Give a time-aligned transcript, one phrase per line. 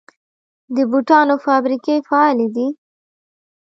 [0.75, 2.67] د بوټانو فابریکې فعالې دي؟